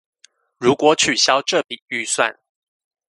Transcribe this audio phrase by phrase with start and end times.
[0.57, 2.35] 如果取消這筆預算